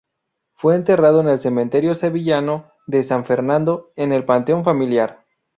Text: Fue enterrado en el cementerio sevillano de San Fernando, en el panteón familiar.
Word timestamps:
Fue 0.55 0.75
enterrado 0.75 1.21
en 1.21 1.29
el 1.29 1.39
cementerio 1.39 1.93
sevillano 1.93 2.71
de 2.87 3.03
San 3.03 3.23
Fernando, 3.23 3.93
en 3.95 4.11
el 4.13 4.25
panteón 4.25 4.63
familiar. 4.63 5.27